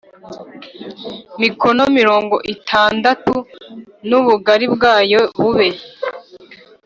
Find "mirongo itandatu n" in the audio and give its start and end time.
1.97-4.11